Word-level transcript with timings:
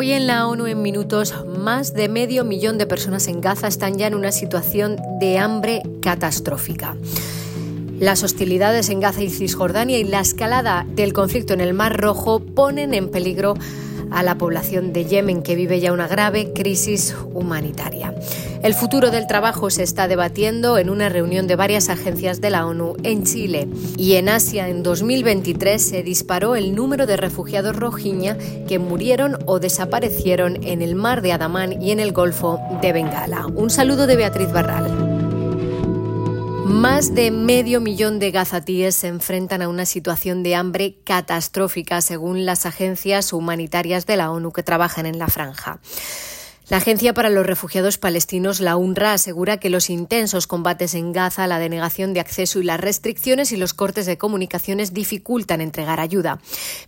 Hoy 0.00 0.12
en 0.12 0.28
la 0.28 0.46
ONU 0.46 0.68
en 0.68 0.80
minutos, 0.80 1.34
más 1.44 1.92
de 1.92 2.08
medio 2.08 2.44
millón 2.44 2.78
de 2.78 2.86
personas 2.86 3.26
en 3.26 3.40
Gaza 3.40 3.66
están 3.66 3.98
ya 3.98 4.06
en 4.06 4.14
una 4.14 4.30
situación 4.30 4.96
de 5.18 5.38
hambre 5.38 5.82
catastrófica. 6.00 6.94
Las 7.98 8.22
hostilidades 8.22 8.90
en 8.90 9.00
Gaza 9.00 9.24
y 9.24 9.28
Cisjordania 9.28 9.98
y 9.98 10.04
la 10.04 10.20
escalada 10.20 10.86
del 10.88 11.12
conflicto 11.12 11.52
en 11.52 11.60
el 11.60 11.74
Mar 11.74 12.00
Rojo 12.00 12.38
ponen 12.38 12.94
en 12.94 13.10
peligro 13.10 13.54
a 14.12 14.22
la 14.22 14.38
población 14.38 14.92
de 14.92 15.04
Yemen, 15.04 15.42
que 15.42 15.56
vive 15.56 15.80
ya 15.80 15.92
una 15.92 16.06
grave 16.06 16.52
crisis 16.52 17.16
humanitaria. 17.34 18.14
El 18.60 18.74
futuro 18.74 19.12
del 19.12 19.28
trabajo 19.28 19.70
se 19.70 19.84
está 19.84 20.08
debatiendo 20.08 20.78
en 20.78 20.90
una 20.90 21.08
reunión 21.08 21.46
de 21.46 21.54
varias 21.54 21.88
agencias 21.88 22.40
de 22.40 22.50
la 22.50 22.66
ONU 22.66 22.96
en 23.04 23.22
Chile. 23.22 23.68
Y 23.96 24.16
en 24.16 24.28
Asia, 24.28 24.68
en 24.68 24.82
2023, 24.82 25.80
se 25.80 26.02
disparó 26.02 26.56
el 26.56 26.74
número 26.74 27.06
de 27.06 27.16
refugiados 27.16 27.76
rojiña 27.76 28.36
que 28.66 28.80
murieron 28.80 29.38
o 29.46 29.60
desaparecieron 29.60 30.64
en 30.64 30.82
el 30.82 30.96
mar 30.96 31.22
de 31.22 31.32
Adamán 31.32 31.80
y 31.80 31.92
en 31.92 32.00
el 32.00 32.12
Golfo 32.12 32.58
de 32.82 32.92
Bengala. 32.92 33.46
Un 33.46 33.70
saludo 33.70 34.08
de 34.08 34.16
Beatriz 34.16 34.52
Barral. 34.52 35.18
Más 36.64 37.14
de 37.14 37.30
medio 37.30 37.80
millón 37.80 38.18
de 38.18 38.32
gazatíes 38.32 38.96
se 38.96 39.06
enfrentan 39.06 39.62
a 39.62 39.68
una 39.68 39.86
situación 39.86 40.42
de 40.42 40.56
hambre 40.56 40.96
catastrófica, 41.04 42.00
según 42.00 42.44
las 42.44 42.66
agencias 42.66 43.32
humanitarias 43.32 44.04
de 44.04 44.16
la 44.16 44.32
ONU 44.32 44.52
que 44.52 44.64
trabajan 44.64 45.06
en 45.06 45.18
la 45.18 45.28
franja. 45.28 45.80
La 46.70 46.76
Agencia 46.76 47.14
para 47.14 47.30
los 47.30 47.46
Refugiados 47.46 47.96
Palestinos, 47.96 48.60
la 48.60 48.76
UNRWA, 48.76 49.14
asegura 49.14 49.56
que 49.56 49.70
los 49.70 49.88
intensos 49.88 50.46
combates 50.46 50.92
en 50.92 51.12
Gaza, 51.12 51.46
la 51.46 51.58
denegación 51.58 52.12
de 52.12 52.20
acceso 52.20 52.60
y 52.60 52.62
las 52.62 52.78
restricciones 52.78 53.52
y 53.52 53.56
los 53.56 53.72
cortes 53.72 54.04
de 54.04 54.18
comunicaciones 54.18 54.92
dificultan 54.92 55.62
entregar 55.62 55.98
ayuda. 55.98 56.40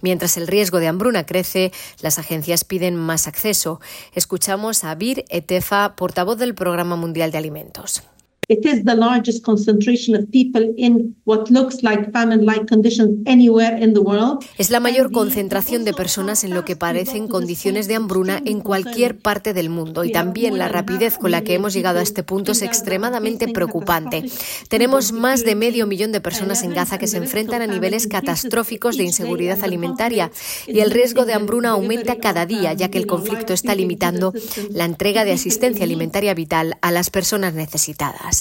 Mientras 0.00 0.36
el 0.36 0.48
riesgo 0.48 0.80
de 0.80 0.88
hambruna 0.88 1.26
crece, 1.26 1.70
las 2.00 2.18
agencias 2.18 2.64
piden 2.64 2.96
más 2.96 3.28
acceso. 3.28 3.80
Escuchamos 4.14 4.82
a 4.82 4.96
Bir 4.96 5.24
Etefa, 5.28 5.94
portavoz 5.94 6.38
del 6.38 6.56
Programa 6.56 6.96
Mundial 6.96 7.30
de 7.30 7.38
Alimentos. 7.38 8.02
It 8.50 8.64
is 8.64 8.82
the 8.86 8.94
largest 8.94 9.44
concentration 9.44 10.16
of 10.16 10.30
people 10.30 10.72
in 10.78 11.14
what 11.24 11.50
looks 11.50 11.82
like 11.82 12.10
famine-like 12.12 12.66
conditions 12.66 13.20
anywhere 13.26 13.76
in 13.76 13.92
the 13.92 14.00
world. 14.00 14.42
Es 14.56 14.70
la 14.70 14.80
mayor 14.80 15.12
concentración 15.12 15.84
de 15.84 15.92
personas 15.92 16.44
en 16.44 16.54
lo 16.54 16.64
que 16.64 16.74
parecen 16.74 17.28
condiciones 17.28 17.88
de 17.88 17.96
hambruna 17.96 18.40
en 18.46 18.60
cualquier 18.60 19.18
parte 19.18 19.52
del 19.52 19.68
mundo 19.68 20.02
y 20.02 20.12
también 20.12 20.56
la 20.56 20.68
rapidez 20.68 21.18
con 21.18 21.30
la 21.30 21.42
que 21.42 21.52
hemos 21.52 21.74
llegado 21.74 21.98
a 21.98 22.02
este 22.02 22.22
punto 22.22 22.52
es 22.52 22.62
extremadamente 22.62 23.48
preocupante. 23.48 24.24
Tenemos 24.70 25.12
más 25.12 25.44
de 25.44 25.54
medio 25.54 25.86
millón 25.86 26.12
de 26.12 26.22
personas 26.22 26.62
en 26.62 26.72
Gaza 26.72 26.96
que 26.96 27.06
se 27.06 27.18
enfrentan 27.18 27.60
a 27.60 27.66
niveles 27.66 28.06
catastróficos 28.06 28.96
de 28.96 29.04
inseguridad 29.04 29.62
alimentaria 29.62 30.30
y 30.66 30.80
el 30.80 30.90
riesgo 30.90 31.26
de 31.26 31.34
hambruna 31.34 31.72
aumenta 31.72 32.16
cada 32.16 32.46
día 32.46 32.72
ya 32.72 32.88
que 32.88 32.96
el 32.96 33.06
conflicto 33.06 33.52
está 33.52 33.74
limitando 33.74 34.32
la 34.70 34.86
entrega 34.86 35.26
de 35.26 35.32
asistencia 35.32 35.84
alimentaria 35.84 36.32
vital 36.32 36.78
a 36.80 36.92
las 36.92 37.10
personas 37.10 37.52
necesitadas. 37.52 38.37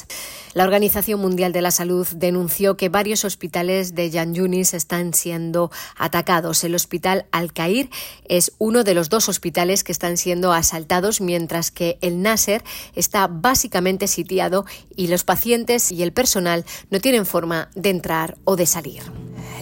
La 0.54 0.64
Organización 0.64 1.20
Mundial 1.20 1.52
de 1.52 1.62
la 1.62 1.72
Salud 1.72 2.08
denunció 2.16 2.78
que 2.78 2.90
varios 2.90 3.26
hospitales 3.26 3.96
de 3.96 4.10
Yan 4.10 4.34
Yunis 4.34 4.74
están 4.74 5.14
siendo 5.14 5.72
atacados. 5.96 6.64
El 6.64 6.76
hospital 6.76 7.26
Al-Qair 7.32 7.90
es 8.28 8.54
uno 8.58 8.84
de 8.84 8.94
los 8.94 9.10
dos 9.10 9.30
hospitales 9.30 9.84
que 9.84 9.92
están 9.92 10.18
siendo 10.18 10.54
asaltados, 10.54 11.22
mientras 11.22 11.72
que 11.72 11.98
el 12.02 12.22
Nasser 12.22 12.64
está 12.96 13.28
básicamente 13.28 14.08
sitiado 14.08 14.66
y 14.96 15.08
los 15.08 15.24
pacientes 15.24 15.92
y 15.92 16.04
el 16.04 16.14
personal 16.14 16.66
no 16.90 17.00
tienen 17.00 17.26
forma 17.26 17.70
de 17.76 17.90
entrar 17.92 18.38
o 18.44 18.56
de 18.56 18.66
salir. 18.66 19.04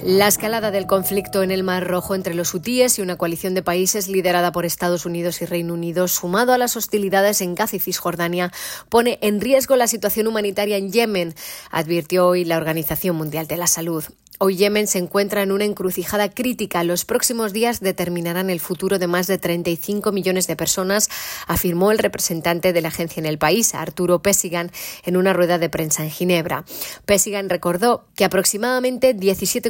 La 0.04 0.28
escalada 0.28 0.70
del 0.72 0.86
conflicto 0.86 1.42
en 1.42 1.50
el 1.50 1.64
Mar 1.64 1.88
Rojo 1.88 2.14
entre 2.14 2.36
los 2.36 2.54
hutíes 2.54 3.00
y 3.00 3.02
una 3.02 3.18
coalición 3.18 3.56
de 3.56 3.64
países 3.64 4.08
liderada 4.08 4.52
por 4.52 4.66
Estados 4.66 5.06
Unidos 5.06 5.42
y 5.42 5.46
Reino 5.46 5.74
Unido, 5.74 6.08
sumado 6.08 6.54
a 6.54 6.58
las 6.58 6.76
hostilidades 6.76 7.42
en 7.42 7.56
Gaza 7.56 7.78
y 7.78 7.80
Cisjordania, 7.80 8.52
pone 8.90 9.18
en 9.22 9.42
riesgo 9.42 9.76
la 9.76 9.88
situación 9.88 10.28
humanitaria 10.28 10.78
en 10.78 10.92
Yemen, 10.92 11.34
advirtió 11.72 12.28
hoy 12.28 12.46
la 12.46 12.58
Organización 12.58 13.16
Mundial 13.16 13.48
de 13.48 13.58
la 13.58 13.68
Salud. 13.68 14.06
Hoy 14.38 14.58
Yemen 14.58 14.86
se 14.88 14.98
encuentra 14.98 15.44
en 15.44 15.54
una 15.54 15.64
encrucijada 15.64 16.30
crítica. 16.30 16.84
Los 16.84 17.06
próximos 17.06 17.54
días 17.54 17.80
determinarán 17.80 18.50
el 18.50 18.60
futuro 18.60 19.00
de 19.00 19.08
más 19.08 19.28
de 19.28 19.38
35 19.38 20.12
millones 20.12 20.46
de 20.48 20.58
personas, 20.58 21.10
afirmó 21.48 21.90
el 21.92 22.00
representante 22.00 22.74
de 22.74 22.82
la 22.82 22.90
agencia 22.90 23.22
en 23.22 23.28
el 23.28 23.38
país, 23.38 23.74
Arturo 23.74 24.22
Pesigan, 24.22 24.72
en 25.06 25.16
una 25.16 25.32
rueda 25.32 25.58
de 25.58 25.70
prensa 25.70 26.04
en 26.04 26.12
Ginebra. 26.12 26.66
Pesigan 27.06 27.50
recordó 27.50 28.08
que 28.18 28.26
aproximadamente 28.26 29.14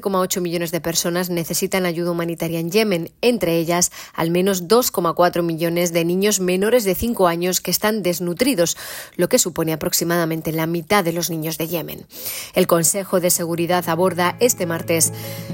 17,8 0.05 0.41
millones 0.41 0.71
de 0.71 0.81
personas 0.81 1.29
necesitan 1.29 1.85
ayuda 1.85 2.11
humanitaria 2.11 2.59
en 2.59 2.69
Yemen, 2.69 3.11
entre 3.21 3.57
ellas 3.57 3.91
al 4.13 4.29
menos 4.29 4.67
2,4 4.67 5.41
millones 5.41 5.93
de 5.93 6.05
niños 6.05 6.39
menores 6.39 6.83
de 6.83 6.95
5 6.95 7.27
años 7.27 7.61
que 7.61 7.71
están 7.71 8.03
desnutridos, 8.03 8.77
lo 9.15 9.29
que 9.29 9.39
supone 9.39 9.73
aproximadamente 9.73 10.51
la 10.51 10.67
mitad 10.67 11.03
de 11.03 11.13
los 11.13 11.29
niños 11.29 11.57
de 11.57 11.67
Yemen. 11.67 12.05
El 12.53 12.67
Consejo 12.67 13.19
de 13.19 13.29
Seguridad 13.29 13.88
aborda 13.89 14.38
este 14.39 14.65
martes 14.65 15.11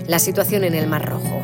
la 0.07 0.19
situación 0.19 0.63
en 0.63 0.75
el 0.75 0.87
Mar 0.87 1.05
Rojo. 1.05 1.41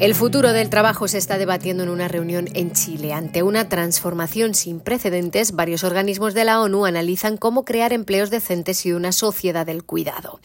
El 0.00 0.16
futuro 0.16 0.52
del 0.52 0.70
trabajo 0.70 1.06
se 1.06 1.18
está 1.18 1.38
debatiendo 1.38 1.84
en 1.84 1.88
una 1.88 2.08
reunión 2.08 2.48
en 2.54 2.72
Chile. 2.72 3.12
Ante 3.12 3.44
una 3.44 3.68
transformación 3.68 4.54
sin 4.54 4.80
precedentes, 4.80 5.52
varios 5.52 5.84
organismos 5.84 6.34
de 6.34 6.44
la 6.44 6.60
ONU 6.60 6.84
analizan 6.84 7.36
cómo 7.36 7.64
crear 7.64 7.92
empleos 7.92 8.28
decentes 8.28 8.84
y 8.86 8.92
una 8.92 9.12
sociedad 9.12 9.64
del 9.64 9.84
cuidado. 9.84 10.40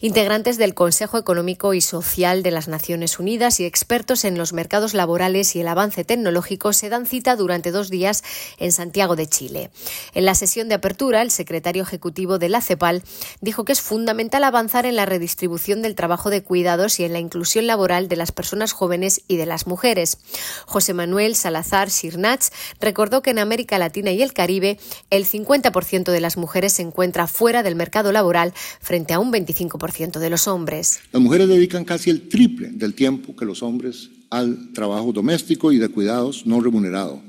Integrantes 0.00 0.58
del 0.58 0.74
Consejo 0.74 1.16
Económico 1.16 1.72
y 1.72 1.80
Social 1.80 2.42
de 2.42 2.50
las 2.50 2.68
Naciones 2.68 3.18
Unidas 3.18 3.60
y 3.60 3.64
expertos 3.64 4.26
en 4.26 4.36
los 4.36 4.52
mercados 4.52 4.92
laborales 4.92 5.56
y 5.56 5.60
el 5.60 5.68
avance 5.68 6.04
tecnológico 6.04 6.74
se 6.74 6.90
dan 6.90 7.06
cita 7.06 7.34
durante 7.34 7.70
dos 7.70 7.88
días 7.88 8.22
en 8.58 8.72
Santiago 8.72 9.16
de 9.16 9.26
Chile. 9.26 9.70
En 10.12 10.26
la 10.26 10.34
sesión 10.34 10.68
de 10.68 10.74
apertura, 10.74 11.22
el 11.22 11.30
secretario 11.30 11.82
ejecutivo 11.82 12.38
de 12.38 12.50
la 12.50 12.60
CEPAL 12.60 13.02
dijo 13.40 13.64
que 13.64 13.72
es 13.72 13.80
fundamental 13.80 14.44
avanzar 14.44 14.84
en 14.84 14.96
la 14.96 15.06
redistribución 15.06 15.80
del 15.80 15.94
trabajo 15.94 16.28
de 16.28 16.42
cuidados 16.42 17.00
y 17.00 17.04
en 17.04 17.14
la 17.14 17.18
inclusión 17.18 17.66
laboral 17.66 18.08
de 18.08 18.16
las 18.16 18.32
personas 18.32 18.72
jóvenes 18.72 19.22
y 19.28 19.36
de 19.36 19.46
las 19.46 19.66
mujeres. 19.66 20.18
José 20.66 20.92
Manuel 20.92 21.36
Salazar 21.36 21.90
Sirnach 21.90 22.50
recordó 22.80 23.22
que 23.22 23.30
en 23.30 23.38
América 23.38 23.78
Latina 23.78 24.10
y 24.10 24.20
el 24.20 24.34
Caribe 24.34 24.78
el 25.08 25.24
50% 25.24 26.12
de 26.12 26.20
las 26.20 26.36
mujeres 26.36 26.74
se 26.74 26.82
encuentra 26.82 27.26
fuera 27.26 27.62
del 27.62 27.76
mercado 27.76 28.12
laboral 28.12 28.52
frente 28.82 29.14
a 29.14 29.18
un 29.18 29.32
25% 29.32 29.86
de 29.96 30.28
los 30.28 30.46
hombres. 30.46 31.00
Las 31.10 31.22
mujeres 31.22 31.48
dedican 31.48 31.84
casi 31.84 32.10
el 32.10 32.28
triple 32.28 32.68
del 32.70 32.92
tiempo 32.92 33.34
que 33.34 33.46
los 33.46 33.62
hombres 33.62 34.10
al 34.28 34.72
trabajo 34.74 35.10
doméstico 35.12 35.72
y 35.72 35.78
de 35.78 35.88
cuidados 35.88 36.44
no 36.44 36.60
remunerado, 36.60 37.22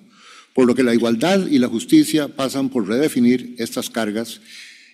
por 0.53 0.67
lo 0.67 0.75
que 0.75 0.83
la 0.83 0.93
igualdad 0.93 1.47
y 1.47 1.59
la 1.59 1.69
justicia 1.69 2.27
pasan 2.27 2.67
por 2.67 2.85
redefinir 2.85 3.55
estas 3.57 3.89
cargas 3.89 4.41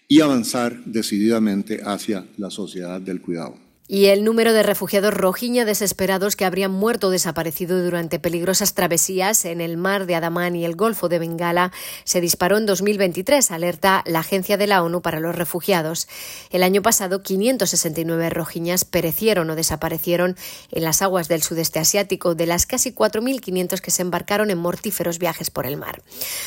y 0.08 0.22
avanzar 0.22 0.84
decididamente 0.86 1.82
hacia 1.84 2.26
la 2.38 2.52
sociedad 2.52 3.02
del 3.02 3.22
cuidado. 3.22 3.58
Y 3.86 4.06
el 4.06 4.24
número 4.24 4.54
de 4.54 4.64
refugiados 4.64 5.14
rojiña 5.14 5.66
desesperados 5.66 6.38
que 6.38 6.46
habrían 6.46 6.72
muerto 6.72 7.08
o 7.08 7.10
desaparecido 7.10 7.84
durante 7.84 8.18
peligrosas 8.18 8.76
travesías 8.76 9.44
en 9.44 9.60
el 9.60 9.76
mar 9.76 10.06
de 10.06 10.16
Adamán 10.16 10.56
y 10.56 10.64
el 10.64 10.78
Golfo 10.78 11.10
de 11.10 11.20
Bengala 11.20 11.74
se 12.06 12.22
disparó 12.22 12.58
en 12.58 12.66
2023, 12.66 13.52
alerta 13.52 14.02
la 14.06 14.20
Agencia 14.20 14.56
de 14.56 14.68
la 14.68 14.84
ONU 14.84 15.02
para 15.02 15.20
los 15.20 15.36
Refugiados. 15.36 16.08
El 16.50 16.64
año 16.64 16.82
pasado, 16.82 17.24
569 17.24 18.30
rojiñas 18.30 18.86
perecieron 18.86 19.50
o 19.50 19.56
desaparecieron 19.56 20.38
en 20.72 20.84
las 20.84 21.02
aguas 21.02 21.28
del 21.28 21.44
sudeste 21.44 21.80
asiático, 21.80 22.36
de 22.36 22.46
las 22.46 22.66
casi 22.66 22.94
4.500 22.94 23.82
que 23.82 23.92
se 23.92 24.02
embarcaron 24.02 24.50
en 24.50 24.60
mortíferos 24.60 25.20
viajes 25.20 25.50
por 25.50 25.66
el 25.66 25.76
mar. 25.76 26.02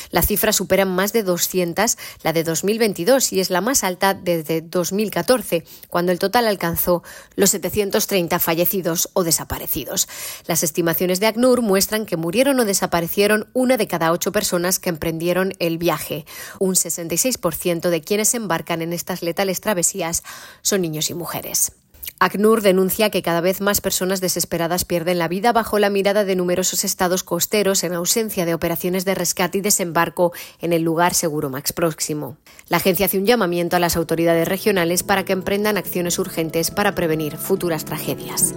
La 0.09 0.23
cifra 0.23 0.51
supera 0.53 0.85
más 0.85 1.13
de 1.13 1.21
200 1.21 1.97
la 2.23 2.33
de 2.33 2.43
2022 2.43 3.31
y 3.33 3.41
es 3.41 3.51
la 3.51 3.61
más 3.61 3.83
alta 3.83 4.15
desde 4.15 4.61
2014, 4.61 5.63
cuando 5.87 6.11
el 6.11 6.17
total 6.17 6.47
alcanzó 6.47 7.03
los 7.37 7.51
730 7.51 8.39
fallecidos 8.39 9.09
o 9.13 9.23
desaparecidos. 9.23 10.09
Las 10.47 10.63
estimaciones 10.63 11.21
de 11.21 11.27
ACNUR 11.27 11.61
muestran 11.61 12.05
que 12.05 12.17
murieron 12.17 12.59
o 12.59 12.65
desaparecieron 12.65 13.47
una 13.53 13.77
de 13.77 13.87
cada 13.87 14.11
ocho 14.11 14.33
personas 14.33 14.79
que 14.79 14.89
emprendieron 14.89 15.53
el 15.59 15.77
viaje. 15.77 16.25
Un 16.59 16.75
66% 16.75 17.89
de 17.89 18.01
quienes 18.01 18.33
embarcan 18.33 18.81
en 18.81 18.91
estas 18.91 19.21
letales 19.21 19.61
travesías 19.61 20.23
son 20.61 20.81
niños 20.81 21.09
y 21.09 21.13
mujeres. 21.13 21.71
ACNUR 22.19 22.61
denuncia 22.61 23.11
que 23.11 23.21
cada 23.21 23.41
vez 23.41 23.61
más 23.61 23.79
personas 23.79 24.21
desesperadas 24.21 24.85
pierden 24.85 25.19
la 25.19 25.27
vida 25.27 25.53
bajo 25.53 25.77
la 25.77 25.89
mirada 25.89 26.23
de 26.23 26.35
numerosos 26.35 26.83
estados 26.83 27.23
costeros 27.23 27.83
en 27.83 27.93
ausencia 27.93 28.45
de 28.45 28.53
operaciones 28.53 29.05
de 29.05 29.13
rescate 29.13 29.59
y 29.59 29.61
desembarco 29.61 30.33
en 30.59 30.73
el 30.73 30.81
lugar 30.81 31.13
seguro 31.13 31.49
más 31.49 31.73
próximo. 31.73 32.37
La 32.69 32.77
agencia 32.77 33.05
hace 33.05 33.19
un 33.19 33.25
llamamiento 33.25 33.75
a 33.75 33.79
las 33.79 33.95
autoridades 33.95 34.47
regionales 34.47 35.03
para 35.03 35.25
que 35.25 35.33
emprendan 35.33 35.77
acciones 35.77 36.17
urgentes 36.17 36.71
para 36.71 36.95
prevenir 36.95 37.37
futuras 37.37 37.85
tragedias. 37.85 38.55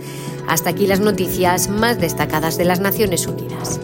Hasta 0.49 0.71
aquí 0.71 0.87
las 0.87 1.01
noticias 1.01 1.69
más 1.69 2.01
destacadas 2.01 2.57
de 2.57 2.65
las 2.65 2.81
Naciones 2.81 3.27
Unidas. 3.27 3.79